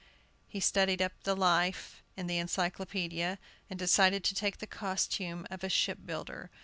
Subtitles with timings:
[0.47, 3.37] He studied up the life in the Encyclopædia,
[3.69, 6.49] and decided to take the costume of a ship builder.